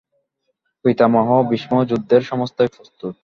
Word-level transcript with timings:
পিতামহ 0.85 1.27
ভীষ্ম, 1.49 1.71
যুদ্ধের 1.89 2.21
সমস্তই 2.21 2.69
প্রস্তুত? 2.75 3.13